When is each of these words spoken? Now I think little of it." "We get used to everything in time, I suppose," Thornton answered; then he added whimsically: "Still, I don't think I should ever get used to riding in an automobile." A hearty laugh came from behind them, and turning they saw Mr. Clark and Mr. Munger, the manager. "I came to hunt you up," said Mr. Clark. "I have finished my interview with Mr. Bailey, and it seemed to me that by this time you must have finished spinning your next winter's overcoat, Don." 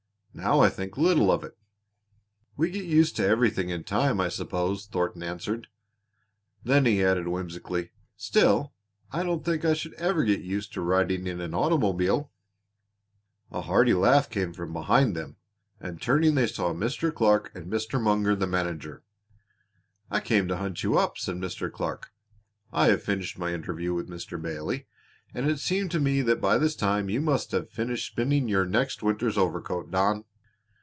Now 0.33 0.61
I 0.61 0.69
think 0.69 0.97
little 0.97 1.29
of 1.29 1.43
it." 1.43 1.57
"We 2.55 2.71
get 2.71 2.85
used 2.85 3.17
to 3.17 3.27
everything 3.27 3.67
in 3.67 3.83
time, 3.83 4.21
I 4.21 4.29
suppose," 4.29 4.85
Thornton 4.85 5.21
answered; 5.21 5.67
then 6.63 6.85
he 6.85 7.03
added 7.03 7.27
whimsically: 7.27 7.91
"Still, 8.15 8.71
I 9.11 9.23
don't 9.23 9.43
think 9.43 9.65
I 9.65 9.73
should 9.73 9.93
ever 9.95 10.23
get 10.23 10.39
used 10.39 10.71
to 10.73 10.81
riding 10.81 11.27
in 11.27 11.41
an 11.41 11.53
automobile." 11.53 12.31
A 13.51 13.59
hearty 13.61 13.93
laugh 13.93 14.29
came 14.29 14.53
from 14.53 14.71
behind 14.71 15.17
them, 15.17 15.35
and 15.81 16.01
turning 16.01 16.35
they 16.35 16.47
saw 16.47 16.73
Mr. 16.73 17.13
Clark 17.13 17.51
and 17.53 17.67
Mr. 17.69 18.01
Munger, 18.01 18.33
the 18.35 18.47
manager. 18.47 19.03
"I 20.09 20.21
came 20.21 20.47
to 20.47 20.55
hunt 20.57 20.81
you 20.81 20.97
up," 20.97 21.17
said 21.17 21.35
Mr. 21.35 21.69
Clark. 21.69 22.09
"I 22.71 22.87
have 22.87 23.03
finished 23.03 23.37
my 23.37 23.53
interview 23.53 23.93
with 23.93 24.07
Mr. 24.09 24.41
Bailey, 24.41 24.87
and 25.33 25.49
it 25.49 25.57
seemed 25.59 25.89
to 25.89 25.97
me 25.99 26.21
that 26.21 26.41
by 26.41 26.57
this 26.57 26.75
time 26.75 27.09
you 27.09 27.21
must 27.21 27.51
have 27.53 27.69
finished 27.69 28.05
spinning 28.11 28.49
your 28.49 28.65
next 28.65 29.01
winter's 29.01 29.37
overcoat, 29.37 29.89
Don." 29.89 30.25